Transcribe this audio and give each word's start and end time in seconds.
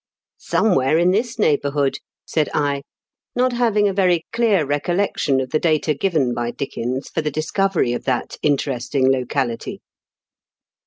"Somewhere 0.39 0.97
in 0.97 1.11
this 1.11 1.37
neighbourhood," 1.37 1.97
said 2.25 2.49
I, 2.55 2.81
not 3.35 3.53
having 3.53 3.87
a 3.87 3.93
very 3.93 4.25
clear 4.33 4.65
recollection 4.65 5.39
of 5.39 5.51
the 5.51 5.59
data 5.59 5.93
given 5.93 6.33
by 6.33 6.49
Dickens 6.49 7.07
for 7.09 7.21
the 7.21 7.29
discovery 7.29 7.93
of 7.93 8.05
that 8.05 8.37
interesting 8.41 9.11
locality. 9.11 9.83